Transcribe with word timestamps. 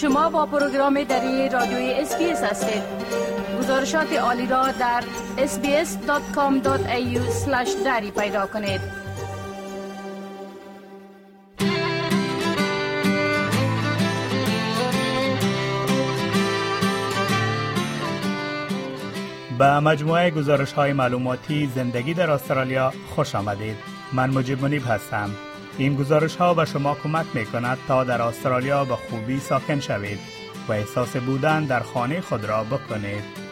شما 0.00 0.30
با 0.30 0.46
پروگرام 0.46 1.04
دری 1.04 1.48
رادیوی 1.48 1.92
SBS 1.92 2.42
هستید. 2.42 2.82
گزارشات 3.58 4.12
عالی 4.12 4.46
را 4.46 4.72
در 4.72 5.04
sbs.com.au 5.36 7.18
دری 7.84 8.10
پیدا 8.10 8.46
کنید. 8.46 8.80
به 19.58 19.80
مجموعه 19.80 20.30
گزارش 20.30 20.72
های 20.72 20.92
معلوماتی 20.92 21.70
زندگی 21.74 22.14
در 22.14 22.30
استرالیا 22.30 22.92
خوش 23.14 23.34
آمدید. 23.34 23.76
من 24.12 24.30
مجیب 24.30 24.62
منیب 24.62 24.82
هستم. 24.86 25.30
این 25.78 25.96
گزارش 25.96 26.36
ها 26.36 26.54
به 26.54 26.64
شما 26.64 26.94
کمک 26.94 27.26
می 27.34 27.44
کند 27.44 27.78
تا 27.88 28.04
در 28.04 28.22
استرالیا 28.22 28.84
به 28.84 28.96
خوبی 28.96 29.38
ساکن 29.38 29.80
شوید 29.80 30.18
و 30.68 30.72
احساس 30.72 31.16
بودن 31.16 31.64
در 31.64 31.80
خانه 31.80 32.20
خود 32.20 32.44
را 32.44 32.64
بکنید. 32.64 33.50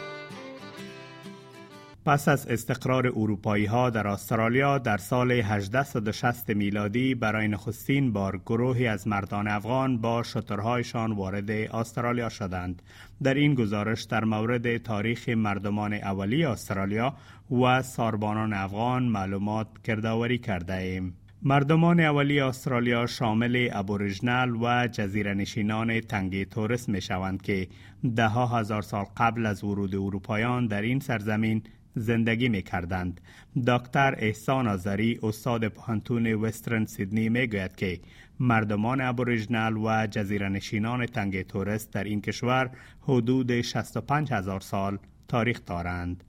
پس 2.09 2.29
از 2.29 2.47
استقرار 2.47 3.07
اروپایی 3.07 3.67
ها 3.67 3.91
در 3.91 4.07
استرالیا 4.07 4.79
در 4.79 4.97
سال 4.97 5.31
1860 5.31 6.51
میلادی 6.51 7.15
برای 7.15 7.49
نخستین 7.49 8.13
بار 8.13 8.41
گروهی 8.47 8.87
از 8.87 9.09
مردان 9.09 9.49
افغان 9.49 9.99
با 9.99 10.23
شترهایشان 10.23 11.13
وارد 11.13 11.51
استرالیا 11.51 12.29
شدند. 12.29 12.83
در 13.23 13.35
این 13.35 13.55
گزارش 13.55 14.03
در 14.03 14.25
مورد 14.25 14.77
تاریخ 14.77 15.29
مردمان 15.29 15.93
اولی 15.93 16.45
استرالیا 16.45 17.15
و 17.51 17.83
ساربانان 17.83 18.53
افغان 18.53 19.03
معلومات 19.03 19.67
کرداوری 19.85 20.39
کرده 20.39 20.75
ایم. 20.75 21.15
مردمان 21.43 22.01
اولی 22.01 22.41
استرالیا 22.41 23.07
شامل 23.07 23.69
ابوریجنال 23.73 24.57
و 24.63 24.89
جزیره 24.89 25.35
نشینان 25.35 26.01
تنگی 26.01 26.45
تورس 26.45 26.89
می 26.89 27.01
شوند 27.01 27.43
که 27.43 27.69
ده 28.17 28.27
ها 28.27 28.47
هزار 28.47 28.83
سال 28.83 29.05
قبل 29.17 29.47
از 29.47 29.65
ورود 29.65 29.95
اروپایان 29.95 30.67
در 30.67 30.83
این 30.83 31.01
سرزمین 31.01 31.63
زندگی 31.95 32.49
می 32.49 32.63
کردند. 32.63 33.21
دکتر 33.67 34.15
احسان 34.19 34.69
آذری 34.69 35.19
استاد 35.23 35.69
پانتون 35.69 36.27
وسترن 36.27 36.85
سیدنی 36.85 37.29
می 37.29 37.47
گوید 37.47 37.77
که 37.77 38.01
مردمان 38.41 39.01
ابوریجنال 39.01 39.77
و 39.77 40.07
جزیره 40.07 40.49
نشینان 40.49 41.07
تنگی 41.07 41.45
تورس 41.45 41.91
در 41.91 42.05
این 42.05 42.21
کشور 42.21 42.71
حدود 43.01 43.61
65 43.61 44.33
هزار 44.33 44.61
سال 44.61 44.99
تاریخ 45.29 45.61
دارند. 45.67 46.25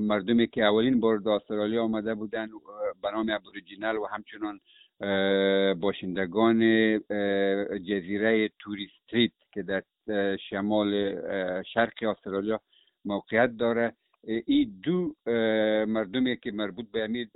مردمی 0.00 0.46
که 0.46 0.64
اولین 0.64 1.00
بار 1.00 1.18
در 1.18 1.30
استرالیا 1.30 1.84
آمده 1.84 2.14
بودند 2.14 2.50
به 3.02 3.10
نام 3.10 3.30
ابوریجینال 3.30 3.96
و 3.96 4.06
همچنان 4.06 4.60
باشندگان 5.80 6.58
جزیره 7.78 8.50
توریستریت 8.58 9.32
که 9.52 9.62
در 9.62 9.82
شمال 10.36 11.14
شرق 11.62 12.02
استرالیا 12.02 12.60
موقعیت 13.04 13.56
داره. 13.56 13.92
این 14.46 14.80
دو 14.82 15.14
مردمی 15.86 16.36
که 16.36 16.52
مربوط 16.52 16.90
به 16.92 17.04
امید 17.04 17.30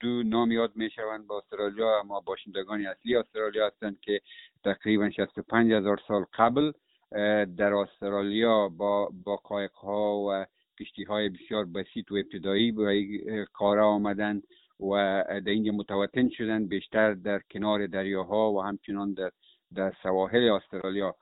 دو 0.00 0.22
نام 0.22 0.52
یاد 0.52 0.72
می 0.76 0.90
شوند 0.90 1.26
با 1.26 1.38
استرالیا 1.38 2.00
اما 2.00 2.20
باشندگان 2.20 2.86
اصلی 2.86 3.16
استرالیا 3.16 3.66
هستند 3.66 4.00
که 4.00 4.20
تقریبا 4.64 5.10
65 5.10 5.72
هزار 5.72 6.00
سال 6.08 6.24
قبل 6.34 6.72
در 7.56 7.74
استرالیا 7.74 8.68
با 8.68 9.10
با 9.24 9.36
قایق 9.36 9.72
ها 9.72 10.26
و 10.28 10.46
کشتی 10.82 11.04
های 11.04 11.28
بسیار 11.28 11.64
بسیط 11.64 12.12
و 12.12 12.14
ابتدایی 12.14 12.72
به 12.72 13.46
کار 13.52 13.78
آمدن 13.78 14.42
و 14.80 14.94
در 15.28 15.50
اینجا 15.50 15.72
متوطن 15.72 16.28
شدن 16.28 16.66
بیشتر 16.66 17.14
در 17.14 17.40
کنار 17.50 17.86
دریاها 17.86 18.52
و 18.52 18.62
همچنان 18.62 19.14
در, 19.14 19.30
در 19.74 19.92
سواحل 20.02 20.50
استرالیا 20.50 21.14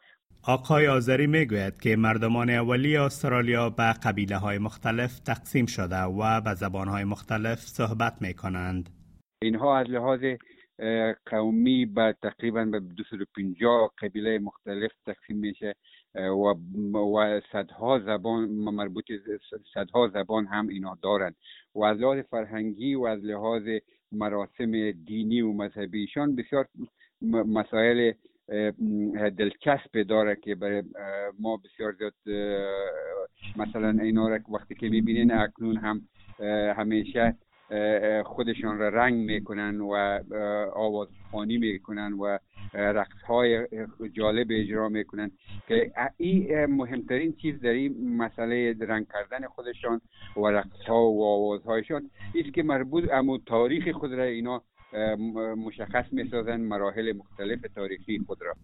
آقای 0.47 0.87
آذری 0.87 1.27
می‌گوید 1.27 1.81
که 1.81 1.97
مردمان 1.97 2.51
اولی 2.51 2.97
استرالیا 2.97 3.71
به 3.71 3.93
قبیله 4.05 4.37
های 4.37 4.59
مختلف 4.59 5.19
تقسیم 5.19 5.67
شده 5.67 6.03
و 6.03 6.41
به 6.41 6.55
زبان 6.55 6.89
های 6.89 7.05
مختلف 7.05 7.59
صحبت 7.59 8.23
می 8.23 8.35
کنند. 8.35 8.91
اینها 9.43 9.79
از 9.79 9.87
لحاظ 9.87 10.21
قومی 11.27 11.87
به 11.87 12.17
تقریبا 12.23 12.65
به 12.65 12.81
250 12.81 13.91
قبیله 14.03 14.39
مختلف 14.39 14.91
تقسیم 15.07 15.37
میشه 15.37 15.75
و 16.15 16.55
و 16.95 17.41
صدها 17.53 17.99
زبان 17.99 18.49
مربوط 18.49 19.05
صدها 19.75 20.09
زبان 20.09 20.47
هم 20.47 20.69
اینا 20.69 20.99
دارند 21.03 21.37
و 21.75 21.85
از 21.85 21.99
لحاظ 21.99 22.19
فرهنگی 22.19 22.95
و 22.95 23.05
از 23.05 23.25
لحاظ 23.25 23.63
مراسم 24.13 24.91
دینی 24.91 25.41
و 25.41 25.53
مذهبیشان 25.53 26.37
بسیار 26.37 26.69
مسائل 27.33 28.13
دلچسب 29.39 30.03
داره 30.09 30.37
که 30.37 30.55
برای 30.55 30.83
ما 31.39 31.57
بسیار 31.57 31.93
زیاد 31.93 32.15
مثلا 33.57 34.03
اینا 34.03 34.29
را 34.29 34.39
وقتی 34.49 34.75
که 34.75 34.89
می‌بینین 34.89 35.33
اکنون 35.33 35.77
هم 35.77 36.09
همیشه 36.77 37.37
خودشان 38.25 38.79
را 38.79 38.89
رنگ 38.89 39.15
می‌کنن 39.15 39.81
و 39.81 40.21
آواز 40.75 41.09
خانی 41.31 41.59
می‌کنن 41.59 42.13
و 42.13 42.39
رقص 42.75 43.23
های 43.27 43.67
جالب 44.13 44.47
اجرا 44.51 44.89
می‌کنن 44.89 45.31
که 45.69 45.93
این 46.17 46.67
مهمترین 46.67 47.33
چیز 47.33 47.61
در 47.61 47.71
این 47.71 48.17
مسئله 48.17 48.77
رنگ 48.81 49.07
کردن 49.13 49.47
خودشان 49.47 50.01
و 50.37 50.47
رقص 50.47 50.83
ها 50.89 51.11
و 51.11 51.25
آواز 51.25 51.63
هایشان 51.63 52.11
است 52.35 52.55
که 52.55 52.63
مربوط 52.63 53.05
اما 53.13 53.39
تاریخ 53.47 53.89
خود 53.89 54.13
را 54.13 54.25
اینا 54.25 54.63
مشخص 55.57 56.05
می‌سازند 56.13 56.61
مراحل 56.61 57.13
مختلف 57.13 57.61
تاریخی 57.75 58.19
خود 58.27 58.43
را. 58.43 58.55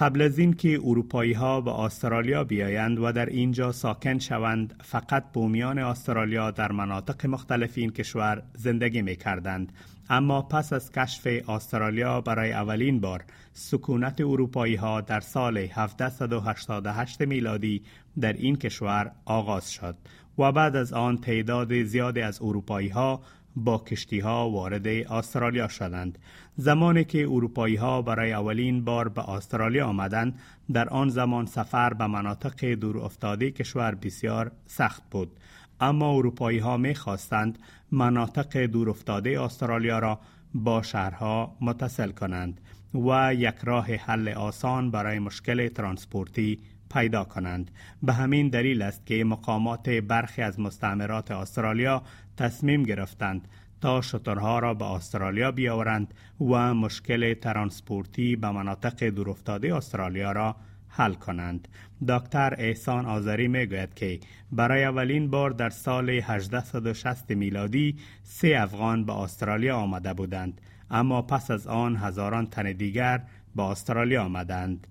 قبل 0.00 0.22
از 0.22 0.38
اینکه 0.38 0.80
اروپایی 0.84 1.32
ها 1.32 1.60
به 1.60 1.80
استرالیا 1.80 2.44
بیایند 2.44 2.98
و 2.98 3.12
در 3.12 3.26
اینجا 3.26 3.72
ساکن 3.72 4.18
شوند 4.18 4.74
فقط 4.84 5.24
بومیان 5.32 5.78
استرالیا 5.78 6.50
در 6.50 6.72
مناطق 6.72 7.26
مختلف 7.26 7.72
این 7.78 7.90
کشور 7.90 8.42
زندگی 8.54 9.02
می 9.02 9.16
کردند 9.16 9.72
اما 10.10 10.42
پس 10.42 10.72
از 10.72 10.92
کشف 10.92 11.26
استرالیا 11.48 12.20
برای 12.20 12.52
اولین 12.52 13.00
بار 13.00 13.24
سکونت 13.52 14.20
اروپایی 14.20 14.74
ها 14.74 15.00
در 15.00 15.20
سال 15.20 15.58
1788 15.58 17.20
میلادی 17.20 17.82
در 18.20 18.32
این 18.32 18.56
کشور 18.56 19.12
آغاز 19.24 19.72
شد 19.72 19.96
و 20.38 20.52
بعد 20.52 20.76
از 20.76 20.92
آن 20.92 21.18
تعداد 21.18 21.82
زیادی 21.82 22.20
از 22.20 22.42
اروپایی 22.42 22.88
ها 22.88 23.20
با 23.56 23.78
کشتی 23.78 24.20
ها 24.20 24.50
وارد 24.50 24.86
استرالیا 24.86 25.68
شدند 25.68 26.18
زمانی 26.56 27.04
که 27.04 27.18
اروپایی 27.18 27.76
ها 27.76 28.02
برای 28.02 28.32
اولین 28.32 28.84
بار 28.84 29.08
به 29.08 29.30
استرالیا 29.30 29.86
آمدند 29.86 30.38
در 30.72 30.88
آن 30.88 31.08
زمان 31.08 31.46
سفر 31.46 31.94
به 31.94 32.06
مناطق 32.06 32.64
دور 32.66 32.98
افتاده 32.98 33.50
کشور 33.50 33.94
بسیار 33.94 34.52
سخت 34.66 35.02
بود. 35.10 35.36
اما 35.80 36.10
اروپایی 36.10 36.58
ها 36.58 36.76
می 36.76 36.94
خواستند 36.94 37.58
مناطق 37.92 38.56
دور 38.58 38.90
افتاده 38.90 39.42
استرالیا 39.42 39.98
را 39.98 40.20
با 40.54 40.82
شهرها 40.82 41.56
متصل 41.60 42.10
کنند 42.10 42.60
و 42.94 43.34
یک 43.34 43.54
راه 43.64 43.86
حل 43.94 44.28
آسان 44.28 44.90
برای 44.90 45.18
مشکل 45.18 45.68
ترانسپورتی 45.68 46.58
پیدا 46.94 47.24
کنند. 47.24 47.70
به 48.02 48.12
همین 48.12 48.48
دلیل 48.48 48.82
است 48.82 49.06
که 49.06 49.24
مقامات 49.24 49.88
برخی 49.88 50.42
از 50.42 50.60
مستعمرات 50.60 51.30
استرالیا 51.30 52.02
تصمیم 52.36 52.82
گرفتند 52.82 53.48
تا 53.80 54.00
شترها 54.00 54.58
را 54.58 54.74
به 54.74 54.84
استرالیا 54.84 55.50
بیاورند 55.52 56.14
و 56.40 56.74
مشکل 56.74 57.34
ترانسپورتی 57.34 58.36
به 58.36 58.50
مناطق 58.50 59.04
دورافتاده 59.04 59.76
استرالیا 59.76 60.32
را 60.32 60.56
حل 60.88 61.14
کنند. 61.14 61.68
دکتر 62.08 62.54
احسان 62.58 63.06
آذری 63.06 63.48
می‌گوید 63.48 63.94
که 63.94 64.20
برای 64.52 64.84
اولین 64.84 65.30
بار 65.30 65.50
در 65.50 65.70
سال 65.70 66.10
1860 66.10 67.30
میلادی 67.30 67.96
سه 68.22 68.54
افغان 68.58 69.04
به 69.04 69.20
استرالیا 69.20 69.76
آمده 69.76 70.14
بودند 70.14 70.60
اما 70.90 71.22
پس 71.22 71.50
از 71.50 71.66
آن 71.66 71.96
هزاران 71.96 72.46
تن 72.46 72.72
دیگر 72.72 73.22
به 73.56 73.62
استرالیا 73.62 74.24
آمدند. 74.24 74.86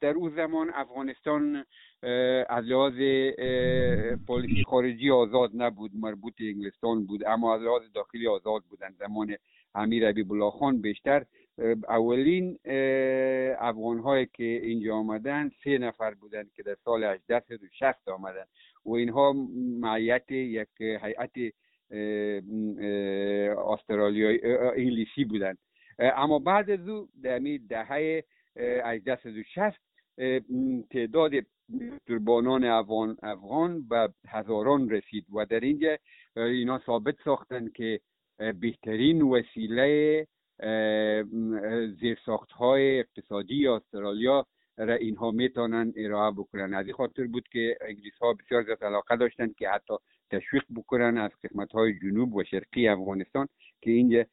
در 0.00 0.10
او 0.10 0.30
زمان 0.30 0.70
افغانستان 0.74 1.64
از 2.48 2.64
لحاظ 2.64 2.94
پالیسی 4.26 4.64
خارجی 4.64 5.10
آزاد 5.10 5.50
نبود 5.54 5.90
مربوط 5.94 6.34
انگلستان 6.40 7.06
بود 7.06 7.24
اما 7.26 7.54
از 7.54 7.62
لحاظ 7.62 7.82
داخلی 7.94 8.28
آزاد 8.28 8.62
بودند 8.70 8.96
زمان 8.98 9.36
امیر 9.74 10.08
عبی 10.08 10.24
خان 10.58 10.80
بیشتر 10.80 11.24
اولین 11.88 12.58
افغان 13.58 13.98
هایی 13.98 14.26
که 14.26 14.44
اینجا 14.44 14.94
آمدن 14.94 15.50
سه 15.64 15.78
نفر 15.78 16.14
بودند 16.14 16.50
که 16.56 16.62
در 16.62 16.76
سال 16.84 17.04
1860 17.04 18.08
آمدن 18.08 18.44
و 18.84 18.92
اینها 18.92 19.32
معیت 19.80 20.30
یک 20.30 20.68
هیئت 20.80 21.54
استرالیایی 23.58 24.40
انگلیسی 24.76 25.24
بودند 25.24 25.58
اما 25.98 26.38
بعد 26.38 26.70
از 26.70 26.88
او 26.88 27.08
در 27.22 27.38
دهه 27.68 28.24
1860 28.56 29.80
تعداد 30.90 31.32
قربانان 32.08 32.64
افغان 32.64 33.16
افغان 33.22 33.88
به 33.88 34.12
هزاران 34.28 34.90
رسید 34.90 35.26
و 35.32 35.44
در 35.44 35.60
اینجا 35.60 35.98
اینا 36.36 36.78
ثابت 36.86 37.14
ساختن 37.24 37.68
که 37.68 38.00
بهترین 38.60 39.22
وسیله 39.22 40.26
زیرساخت 42.00 42.50
های 42.52 43.00
اقتصادی 43.00 43.68
استرالیا 43.68 44.46
را 44.76 44.94
اینها 44.94 45.30
می‌تونن 45.30 45.92
ارائه 45.96 46.30
بکنن. 46.30 46.74
از 46.74 46.86
این 46.86 46.94
خاطر 46.94 47.26
بود 47.26 47.48
که 47.48 47.78
انگلیس 47.80 48.14
ها 48.20 48.32
بسیار 48.32 48.62
زیاد 48.64 48.84
علاقه 48.84 49.16
داشتند 49.16 49.54
که 49.54 49.68
حتی 49.68 49.94
تشویق 50.30 50.64
بکنن 50.76 51.18
از 51.18 51.30
قسمت 51.44 51.72
های 51.72 51.98
جنوب 51.98 52.34
و 52.34 52.44
شرقی 52.44 52.88
افغانستان 52.88 53.48
که 53.80 53.90
اینجا 53.90 54.24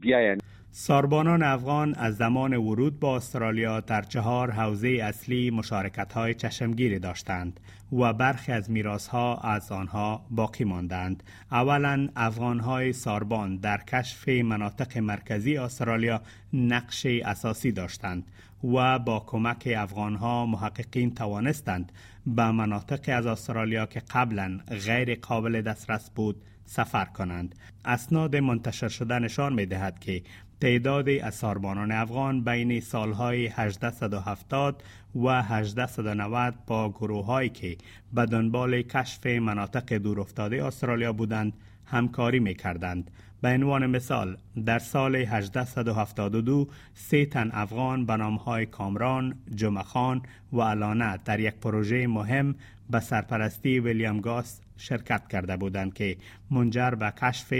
بیاین 0.00 0.38
ساربانان 0.70 1.42
افغان 1.42 1.94
از 1.94 2.16
زمان 2.16 2.54
ورود 2.56 3.00
با 3.00 3.16
استرالیا 3.16 3.80
در 3.80 4.02
چهار 4.02 4.50
حوزه 4.50 4.88
اصلی 4.88 5.50
مشارکت 5.50 6.12
های 6.12 6.34
چشمگیری 6.34 6.98
داشتند 6.98 7.60
و 7.92 8.12
برخی 8.12 8.52
از 8.52 8.70
میراث 8.70 9.08
ها 9.08 9.36
از 9.36 9.72
آنها 9.72 10.26
باقی 10.30 10.64
ماندند. 10.64 11.22
اولا 11.52 12.08
افغان 12.16 12.60
های 12.60 12.92
ساربان 12.92 13.56
در 13.56 13.78
کشف 13.78 14.28
مناطق 14.28 14.98
مرکزی 14.98 15.56
استرالیا 15.56 16.20
نقش 16.52 17.06
اساسی 17.06 17.72
داشتند 17.72 18.24
و 18.64 18.98
با 18.98 19.20
کمک 19.26 19.68
افغان 19.76 20.14
ها 20.14 20.46
محققین 20.46 21.14
توانستند 21.14 21.92
به 22.26 22.50
مناطق 22.50 23.16
از 23.16 23.26
استرالیا 23.26 23.86
که 23.86 24.02
قبلا 24.10 24.60
غیر 24.86 25.14
قابل 25.14 25.60
دسترس 25.60 26.10
بود 26.10 26.42
سفر 26.64 27.04
کنند. 27.04 27.54
اسناد 27.84 28.36
منتشر 28.36 28.88
شده 28.88 29.18
نشان 29.18 29.52
می 29.52 29.66
دهد 29.66 29.98
که 29.98 30.22
تعداد 30.60 31.08
اساربانان 31.08 31.92
افغان 31.92 32.44
بین 32.44 32.80
سالهای 32.80 33.46
1870 33.46 34.82
و 35.14 35.42
1890 35.42 36.54
با 36.66 36.90
گروه 36.90 37.26
هایی 37.26 37.48
که 37.48 37.76
به 38.12 38.26
دنبال 38.26 38.82
کشف 38.82 39.26
مناطق 39.26 39.92
دورافتاده 39.92 40.64
استرالیا 40.64 41.12
بودند 41.12 41.52
همکاری 41.86 42.40
می 42.40 42.54
کردند. 42.54 43.10
به 43.44 43.50
عنوان 43.50 43.86
مثال 43.86 44.36
در 44.66 44.78
سال 44.78 45.16
1872 45.16 46.68
سه 46.94 47.26
تن 47.26 47.50
افغان 47.52 48.06
به 48.06 48.16
نامهای 48.16 48.66
کامران، 48.66 49.34
جمعخان 49.54 50.22
و 50.52 50.60
علانه 50.60 51.18
در 51.24 51.40
یک 51.40 51.54
پروژه 51.54 52.06
مهم 52.06 52.54
به 52.90 53.00
سرپرستی 53.00 53.80
ویلیام 53.80 54.20
گاس 54.20 54.60
شرکت 54.76 55.28
کرده 55.28 55.56
بودند 55.56 55.94
که 55.94 56.16
منجر 56.50 56.90
به 56.90 57.10
کشف 57.10 57.54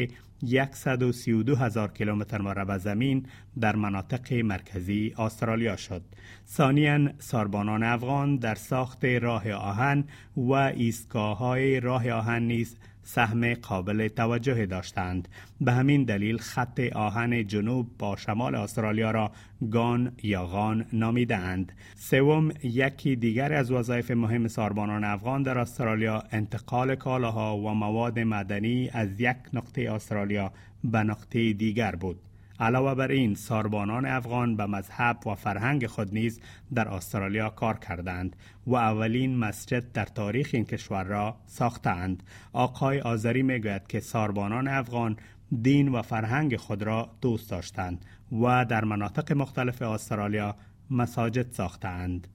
132 0.72 1.56
هزار 1.56 1.92
کیلومتر 1.92 2.40
مربع 2.40 2.78
زمین 2.78 3.26
در 3.60 3.76
مناطق 3.76 4.32
مرکزی 4.32 5.14
استرالیا 5.18 5.76
شد. 5.76 6.02
ثانیا 6.46 7.08
ساربانان 7.18 7.82
افغان 7.82 8.36
در 8.36 8.54
ساخت 8.54 9.04
راه 9.04 9.52
آهن 9.52 10.04
و 10.36 10.52
ایستگاه 10.52 11.38
های 11.38 11.80
راه 11.80 12.10
آهن 12.10 12.42
نیز 12.42 12.76
سهم 13.04 13.54
قابل 13.54 14.08
توجه 14.08 14.66
داشتند. 14.66 15.28
به 15.60 15.72
همین 15.72 16.04
دلیل 16.04 16.38
خط 16.38 16.80
آهن 16.94 17.46
جنوب 17.46 17.90
با 17.98 18.16
شمال 18.16 18.54
استرالیا 18.54 19.10
را 19.10 19.30
گان 19.70 20.12
یا 20.22 20.46
غان 20.46 20.86
نامیدند 20.92 21.72
سوم 21.94 22.50
یکی 22.62 23.16
دیگر 23.16 23.52
از 23.52 23.70
وظایف 23.70 24.10
مهم 24.10 24.48
ساربانان 24.48 25.04
افغان 25.04 25.42
در 25.42 25.58
استرالیا 25.58 26.22
انتقال 26.32 26.94
کالاها 26.94 27.56
و 27.56 27.74
مواد 27.74 28.18
مدنی 28.18 28.90
از 28.92 29.20
یک 29.20 29.36
نقطه 29.52 29.92
استرالیا 29.92 30.52
به 30.84 30.98
نقطه 30.98 31.52
دیگر 31.52 31.96
بود. 31.96 32.20
علاوه 32.60 32.94
بر 32.94 33.08
این 33.08 33.34
ساربانان 33.34 34.06
افغان 34.06 34.56
به 34.56 34.66
مذهب 34.66 35.26
و 35.26 35.34
فرهنگ 35.34 35.86
خود 35.86 36.14
نیز 36.14 36.40
در 36.74 36.88
استرالیا 36.88 37.50
کار 37.50 37.78
کردند 37.78 38.36
و 38.66 38.74
اولین 38.74 39.36
مسجد 39.36 39.92
در 39.92 40.04
تاریخ 40.04 40.50
این 40.52 40.64
کشور 40.64 41.04
را 41.04 41.36
ساختند. 41.46 42.22
آقای 42.52 43.00
آذری 43.00 43.42
می‌گوید 43.42 43.86
که 43.86 44.00
ساربانان 44.00 44.68
افغان 44.68 45.16
دین 45.62 45.88
و 45.88 46.02
فرهنگ 46.02 46.56
خود 46.56 46.82
را 46.82 47.08
دوست 47.22 47.50
داشتند 47.50 48.04
و 48.32 48.64
در 48.64 48.84
مناطق 48.84 49.32
مختلف 49.32 49.82
استرالیا 49.82 50.56
مساجد 50.90 51.50
ساختند. 51.50 52.28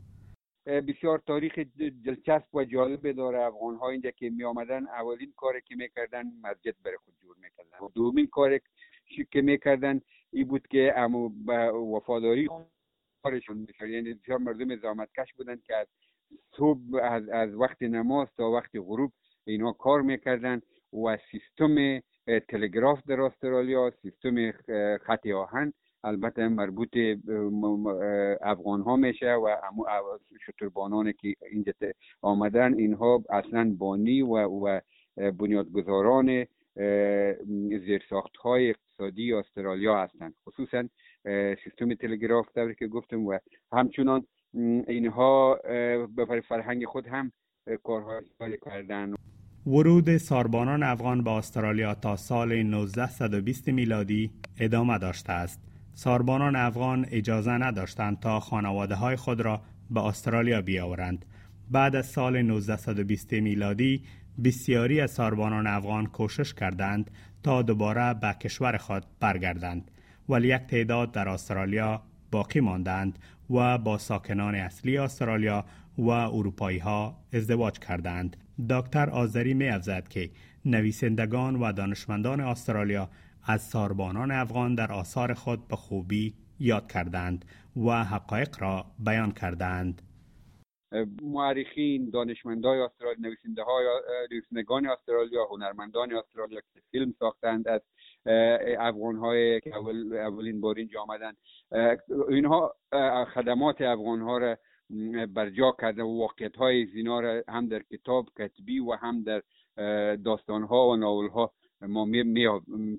بسیار 0.65 1.21
تاریخ 1.27 1.59
دلچسب 2.05 2.55
و 2.55 2.63
جالب 2.63 3.11
داره. 3.11 3.39
افغان 3.39 3.75
ها 3.75 3.89
اینجا 3.89 4.11
که 4.11 4.29
می 4.29 4.43
آمدن 4.43 4.87
اولین 4.87 5.33
کاری 5.37 5.61
که 5.67 5.75
می‌کردن 5.75 6.23
مسجد 6.43 6.75
برای 6.85 6.97
خود 7.05 7.13
جور 7.21 7.35
می‌کردن. 7.41 7.93
دومین 7.95 8.27
کاری 8.27 8.59
که 9.31 9.41
می‌کردن 9.41 10.01
این 10.31 10.47
بود 10.47 10.67
که 10.67 10.93
امو 10.97 11.29
وفاداری 11.95 12.49
کارشون 13.23 13.67
یعنی 13.89 14.13
بسیار 14.13 14.37
مردم 14.37 14.75
زحمت 14.75 15.09
کش 15.17 15.33
بودن 15.33 15.61
که 15.67 15.75
از 15.75 15.87
صبح 16.57 16.79
از, 17.01 17.29
از 17.29 17.55
وقت 17.55 17.81
نماز 17.81 18.27
تا 18.37 18.51
وقت 18.51 18.71
غروب 18.75 19.11
اینا 19.45 19.71
کار 19.71 20.01
می‌کردن 20.01 20.61
و 20.93 21.17
سیستم 21.31 22.01
تلگراف 22.47 22.99
در 23.07 23.21
استرالیا 23.21 23.91
سیستم 24.01 24.51
خط 24.97 25.27
آهن 25.27 25.73
البته 26.03 26.47
مربوط 26.47 26.97
افغان 28.41 28.81
ها 28.81 28.95
میشه 28.95 29.33
و 29.33 29.55
شتربانان 30.45 31.11
که 31.11 31.35
اینجا 31.51 31.73
آمدن 32.21 32.73
اینها 32.73 33.23
اصلا 33.29 33.75
بانی 33.77 34.21
و, 34.21 34.35
و 34.35 34.79
بنیادگذاران 35.17 36.45
زیرساخت 37.85 38.37
های 38.37 38.69
اقتصادی 38.69 39.33
استرالیا 39.33 40.03
هستند 40.03 40.33
خصوصا 40.47 40.83
سیستم 41.63 41.93
تلگراف 41.93 42.45
طوری 42.55 42.75
که 42.75 42.87
گفتم 42.87 43.25
و 43.25 43.37
همچنان 43.71 44.27
اینها 44.87 45.59
به 46.15 46.41
فرهنگ 46.49 46.85
خود 46.85 47.07
هم 47.07 47.31
کارهای 47.83 48.57
کردن 48.65 49.13
ورود 49.67 50.17
ساربانان 50.17 50.83
افغان 50.83 51.23
به 51.23 51.31
استرالیا 51.31 51.95
تا 51.95 52.15
سال 52.15 52.51
1920 52.51 53.67
میلادی 53.67 54.31
ادامه 54.59 54.97
داشته 54.97 55.33
است. 55.33 55.59
ساربانان 55.93 56.55
افغان 56.55 57.05
اجازه 57.11 57.51
نداشتند 57.51 58.19
تا 58.19 58.39
خانواده 58.39 58.95
های 58.95 59.15
خود 59.15 59.41
را 59.41 59.61
به 59.91 60.05
استرالیا 60.05 60.61
بیاورند. 60.61 61.25
بعد 61.71 61.95
از 61.95 62.05
سال 62.05 62.35
1920 62.35 63.33
میلادی 63.33 64.03
بسیاری 64.43 65.01
از 65.01 65.11
ساربانان 65.11 65.67
افغان 65.67 66.05
کوشش 66.05 66.53
کردند 66.53 67.11
تا 67.43 67.61
دوباره 67.61 68.13
به 68.13 68.33
کشور 68.33 68.77
خود 68.77 69.05
برگردند 69.19 69.91
ولی 70.29 70.47
یک 70.47 70.61
تعداد 70.61 71.11
در 71.11 71.29
استرالیا 71.29 72.01
باقی 72.31 72.59
ماندند 72.59 73.19
و 73.49 73.77
با 73.77 73.97
ساکنان 73.97 74.55
اصلی 74.55 74.97
استرالیا 74.97 75.65
و 75.97 76.09
اروپایی 76.09 76.77
ها 76.77 77.17
ازدواج 77.33 77.79
کردند. 77.79 78.37
دکتر 78.69 79.09
آذری 79.09 79.53
می 79.53 79.67
افزد 79.67 80.07
که 80.07 80.29
نویسندگان 80.65 81.55
و 81.55 81.71
دانشمندان 81.71 82.39
استرالیا 82.39 83.09
از 83.43 83.61
ساربانان 83.61 84.31
افغان 84.31 84.75
در 84.75 84.91
آثار 84.91 85.33
خود 85.33 85.67
به 85.67 85.75
خوبی 85.75 86.33
یاد 86.59 86.91
کردند 86.91 87.45
و 87.85 88.03
حقایق 88.03 88.61
را 88.61 88.85
بیان 88.99 89.31
کردند. 89.31 90.01
معرخین 91.21 92.09
دانشمندای 92.09 92.79
استرالیا 92.79 93.19
نویسنده 93.19 93.63
های 93.63 93.85
نویسندگان 94.31 94.85
استرالیا 94.85 95.45
هنرمندان 95.45 96.13
استرالیا 96.13 96.59
که 96.73 96.81
فیلم 96.91 97.13
ساختند 97.19 97.67
از 97.67 97.81
افغان 98.79 99.15
های 99.15 99.61
که 99.61 99.75
اول 99.75 100.13
اولین 100.13 100.61
بار 100.61 100.75
اینجا 100.75 101.01
آمدن. 101.01 101.33
اینها 102.29 102.75
خدمات 103.33 103.81
افغان 103.81 104.21
ها 104.21 104.37
را 104.37 104.57
برجا 105.33 105.75
کرده 105.81 106.03
و 106.03 106.19
واقعیت 106.19 106.55
های 106.55 106.85
زینا 106.85 107.19
را 107.19 107.43
هم 107.47 107.67
در 107.67 107.83
کتاب 107.91 108.29
کتبی 108.39 108.79
و 108.79 108.91
هم 108.91 109.23
در 109.23 109.41
داستان 110.15 110.63
ها 110.63 110.87
و 110.87 110.95
ناول 110.95 111.29
ها 111.29 111.53
ما 111.81 112.05
می, 112.05 112.23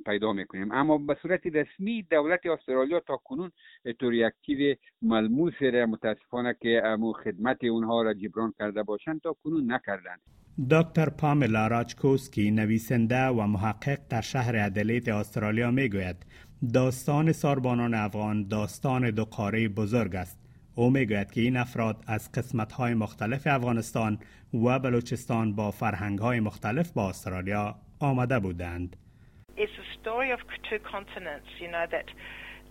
پیدا 0.07 0.33
می‌کنیم. 0.33 0.73
اما 0.73 0.99
به 0.99 1.17
صورت 1.23 1.41
رسمی 1.47 2.03
دولت 2.03 2.47
استرالیا 2.47 3.01
تا 3.01 3.17
کنون 3.17 3.51
چیز 4.47 4.77
ملموس 5.03 5.55
را 5.61 5.87
متاسفانه 5.87 6.57
که 6.61 6.83
امو 6.85 7.13
خدمت 7.13 7.65
اونها 7.65 8.03
را 8.03 8.15
جبران 8.15 8.55
کرده 8.59 8.83
باشند 8.83 9.21
تا 9.21 9.37
کنون 9.45 9.73
نکردند. 9.73 10.21
دکتر 10.71 11.09
پاملا 11.09 11.67
راچکوسکی 11.67 12.51
نویسنده 12.51 13.27
و 13.27 13.47
محقق 13.47 13.99
در 14.09 14.21
شهر 14.21 14.57
ادلیت 14.57 15.09
استرالیا 15.09 15.71
می‌گوید 15.71 16.17
داستان 16.75 17.33
ساربانان 17.33 17.95
افغان 17.95 18.49
داستان 18.49 19.11
دو 19.11 19.25
قاره 19.25 19.69
بزرگ 19.69 20.17
است. 20.17 20.41
او 20.75 20.91
می‌گوید 20.91 21.31
که 21.31 21.41
این 21.41 21.57
افراد 21.57 22.05
از 22.07 22.33
قسمت 22.33 22.73
های 22.73 22.95
مختلف 22.95 23.47
افغانستان 23.47 24.19
و 24.55 24.79
بلوچستان 24.79 25.55
با 25.55 25.71
فرهنگ 25.71 26.19
های 26.19 26.41
مختلف 26.41 26.93
با 26.93 27.09
استرالیا 27.09 27.75
آمده 28.00 28.39
بودند. 28.39 28.96
It's 29.58 29.77
a 29.86 29.88
story 30.00 30.32
of 30.32 30.42
two 30.70 30.80
continents, 30.80 31.50
you 31.62 31.70
know, 31.74 31.86
that 31.96 32.08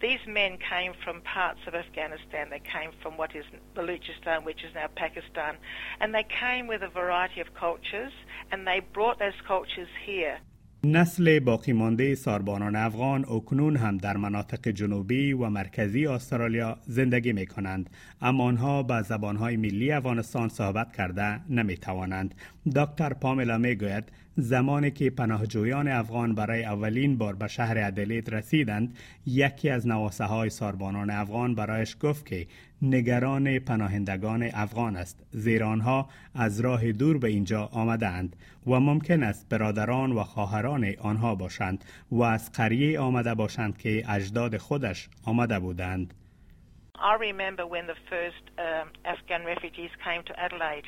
these 0.00 0.25
men 0.26 0.52
came 0.73 0.92
from 1.04 1.16
parts 1.23 1.62
of 1.68 1.75
Afghanistan. 1.75 2.44
They 2.50 2.64
came 2.76 2.90
from 3.02 3.16
what 3.16 3.35
is 3.35 3.47
Baluchistan, 3.75 4.44
which 4.44 4.62
is 4.66 4.73
now 4.75 4.88
Pakistan, 5.04 5.56
and 6.00 6.09
they 6.14 6.26
came 6.42 6.66
with 6.66 6.83
a 6.83 6.92
variety 7.02 7.40
of 7.40 7.49
cultures, 7.54 8.12
and 8.50 8.66
they 8.68 8.80
brought 8.97 9.18
those 9.18 9.40
cultures 9.52 9.92
here. 10.04 10.37
نسل 10.87 11.40
باقی 11.40 11.73
مانده 11.73 12.14
ساربانان 12.14 12.76
افغان 12.76 13.25
اکنون 13.25 13.76
هم 13.76 13.97
در 13.97 14.16
مناطق 14.16 14.68
جنوبی 14.68 15.33
و 15.33 15.49
مرکزی 15.49 16.06
استرالیا 16.06 16.78
زندگی 16.87 17.33
می 17.33 17.47
کنند 17.47 17.90
اما 18.23 18.44
آنها 18.44 18.83
به 18.83 19.02
زبانهای 19.02 19.56
ملی 19.56 19.92
افغانستان 19.92 20.49
صحبت 20.49 20.97
کرده 20.97 21.40
نمی 21.50 21.76
توانند 21.76 22.35
دکتر 22.76 23.12
پاملا 23.12 23.59
می 23.59 23.75
گوید 23.75 24.12
زمانی 24.41 24.91
که 24.91 25.10
پناهجویان 25.10 25.88
افغان 25.88 26.36
برای 26.36 26.63
اولین 26.63 27.17
بار 27.17 27.36
به 27.36 27.48
شهر 27.48 27.77
ادلید 27.77 28.34
رسیدند 28.34 28.98
یکی 29.25 29.69
از 29.69 29.88
نواسه 29.88 30.24
های 30.24 30.50
ساربانان 30.50 31.10
افغان 31.10 31.55
برایش 31.55 31.98
گفت 32.01 32.25
که 32.25 32.48
نگران 32.81 33.60
پناهندگان 33.60 34.50
افغان 34.53 34.96
است 34.96 35.25
زیرا 35.31 35.69
آنها 35.69 36.10
از 36.36 36.60
راه 36.60 36.91
دور 36.91 37.17
به 37.17 37.27
اینجا 37.27 37.69
آمدند 37.74 38.36
و 38.67 38.79
ممکن 38.79 39.24
است 39.24 39.50
برادران 39.50 40.12
و 40.12 40.24
خواهران 40.24 40.93
آنها 41.01 41.36
باشند 41.36 41.86
و 42.12 42.22
از 42.22 42.51
قریه 42.51 43.00
آمده 43.00 43.34
باشند 43.34 43.77
که 43.77 44.03
اجداد 44.10 44.58
خودش 44.58 45.10
آمده 45.25 45.60
بودند. 45.60 46.13
I 47.00 47.15
remember 47.15 47.65
when 47.65 47.88
the 47.88 48.00
first 48.10 48.43
um, 48.58 48.88
Afghan 49.05 49.46
refugees 49.46 49.91
came 50.03 50.22
to 50.29 50.34
Adelaide. 50.38 50.88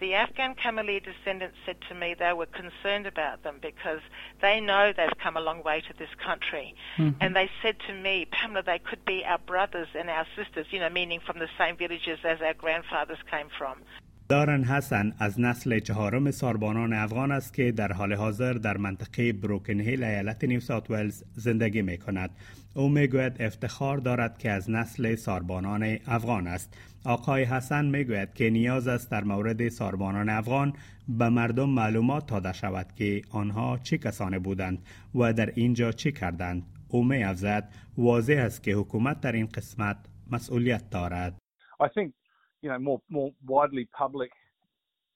The 0.00 0.14
Afghan 0.14 0.54
Kamali 0.54 1.02
descendants 1.02 1.56
said 1.64 1.76
to 1.88 1.94
me 1.94 2.14
they 2.18 2.32
were 2.32 2.46
concerned 2.46 3.06
about 3.06 3.42
them 3.42 3.58
because 3.60 4.00
they 4.40 4.60
know 4.60 4.92
they've 4.96 5.08
come 5.22 5.36
a 5.36 5.40
long 5.40 5.62
way 5.62 5.82
to 5.82 5.94
this 5.98 6.08
country. 6.24 6.74
Mm-hmm. 6.96 7.18
And 7.20 7.36
they 7.36 7.50
said 7.62 7.76
to 7.86 7.94
me, 7.94 8.26
Pamela, 8.30 8.62
they 8.62 8.78
could 8.78 9.04
be 9.04 9.24
our 9.24 9.38
brothers 9.38 9.88
and 9.94 10.08
our 10.08 10.26
sisters, 10.36 10.66
you 10.70 10.80
know, 10.80 10.88
meaning 10.88 11.20
from 11.20 11.38
the 11.38 11.48
same 11.58 11.76
villages 11.76 12.18
as 12.24 12.40
our 12.40 12.54
grandfathers 12.54 13.18
came 13.30 13.48
from. 13.56 13.82
دارن 14.30 14.64
حسن 14.64 15.12
از 15.18 15.40
نسل 15.40 15.78
چهارم 15.78 16.30
ساربانان 16.30 16.92
افغان 16.92 17.32
است 17.32 17.54
که 17.54 17.72
در 17.72 17.92
حال 17.92 18.12
حاضر 18.12 18.52
در 18.52 18.76
منطقه 18.76 19.32
بروکن 19.32 19.80
هیل 19.80 20.04
ایالت 20.04 20.44
نیو 20.44 20.60
ساوت 20.60 20.90
ولز 20.90 21.22
زندگی 21.34 21.82
می 21.82 21.98
کند. 21.98 22.30
او 22.74 22.88
می 22.88 23.06
گوید 23.06 23.42
افتخار 23.42 23.98
دارد 23.98 24.38
که 24.38 24.50
از 24.50 24.70
نسل 24.70 25.14
ساربانان 25.14 25.98
افغان 26.06 26.46
است. 26.46 26.74
آقای 27.04 27.44
حسن 27.44 27.84
می 27.84 28.04
گوید 28.04 28.34
که 28.34 28.50
نیاز 28.50 28.88
است 28.88 29.10
در 29.10 29.24
مورد 29.24 29.68
ساربانان 29.68 30.28
افغان 30.28 30.72
به 31.08 31.28
مردم 31.28 31.70
معلومات 31.70 32.26
داده 32.26 32.52
شود 32.52 32.86
که 32.96 33.22
آنها 33.30 33.78
چه 33.82 33.98
کسانی 33.98 34.38
بودند 34.38 34.78
و 35.14 35.32
در 35.32 35.52
اینجا 35.54 35.92
چه 35.92 36.12
کردند. 36.12 36.62
او 36.88 37.04
می 37.04 37.24
افزد 37.24 37.68
واضح 37.98 38.42
است 38.46 38.62
که 38.62 38.72
حکومت 38.72 39.20
در 39.20 39.32
این 39.32 39.46
قسمت 39.46 39.96
مسئولیت 40.30 40.90
دارد. 40.90 41.38
I 41.82 41.88
think 41.88 42.19
you 42.62 42.68
know 42.68 42.78
more 42.78 43.00
more 43.08 43.30
widely 43.46 43.88
public 43.96 44.30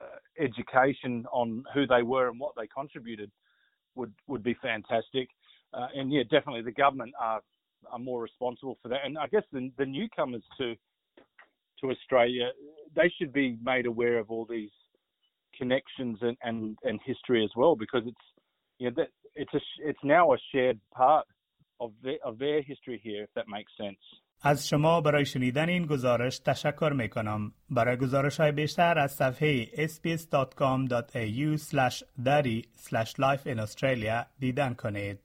uh, 0.00 0.18
education 0.42 1.24
on 1.32 1.64
who 1.72 1.86
they 1.86 2.02
were 2.02 2.28
and 2.28 2.40
what 2.40 2.52
they 2.56 2.66
contributed 2.66 3.30
would 3.94 4.12
would 4.26 4.42
be 4.42 4.56
fantastic. 4.62 5.28
Uh, 5.72 5.88
and 5.94 6.12
yeah, 6.12 6.22
definitely 6.22 6.62
the 6.62 6.72
government 6.72 7.12
are 7.20 7.40
are 7.90 7.98
more 7.98 8.22
responsible 8.22 8.78
for 8.82 8.88
that. 8.88 9.00
And 9.04 9.18
I 9.18 9.26
guess 9.26 9.44
the 9.52 9.70
the 9.78 9.86
newcomers 9.86 10.42
to 10.58 10.74
to 11.80 11.90
Australia, 11.90 12.50
they 12.94 13.12
should 13.18 13.32
be 13.32 13.58
made 13.62 13.86
aware 13.86 14.18
of 14.18 14.30
all 14.30 14.46
these 14.48 14.70
connections 15.56 16.18
and, 16.22 16.36
and, 16.42 16.78
and 16.84 17.00
history 17.04 17.44
as 17.44 17.50
well, 17.56 17.76
because 17.76 18.02
it's 18.06 18.16
you 18.78 18.88
know 18.88 18.94
that 18.96 19.08
it's 19.34 19.54
a 19.54 19.60
it's 19.80 19.98
now 20.02 20.32
a 20.32 20.36
shared 20.52 20.80
part 20.92 21.26
of 21.80 21.92
their 22.02 22.18
of 22.24 22.38
their 22.38 22.62
history 22.62 23.00
here, 23.02 23.22
if 23.22 23.30
that 23.34 23.48
makes 23.48 23.72
sense. 23.76 23.98
از 24.46 24.68
شما 24.68 25.00
برای 25.00 25.26
شنیدن 25.26 25.68
این 25.68 25.86
گزارش 25.86 26.38
تشکر 26.38 26.92
می 26.96 27.08
کنم. 27.08 27.52
برای 27.70 27.96
گزارش 27.96 28.40
های 28.40 28.52
بیشتر 28.52 28.98
از 28.98 29.12
صفحه 29.12 29.66
sbs.com.au 29.86 31.58
dari 32.24 32.62
life 33.18 33.46
in 33.46 33.60
Australia 33.60 34.26
دیدن 34.38 34.74
کنید. 34.74 35.18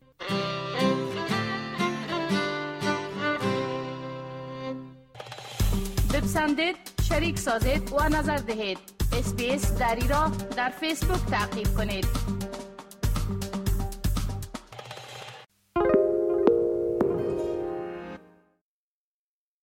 بپسندید، 6.14 6.76
شریک 7.10 7.40
سازید 7.40 7.94
و 7.94 8.10
نظر 8.10 8.38
دهید. 8.38 8.78
اسپیس 9.14 9.78
دری 9.78 10.08
را 10.08 10.32
در 10.58 10.70
فیسبوک 10.70 11.26
تعقیب 11.26 11.68
کنید. 11.78 12.39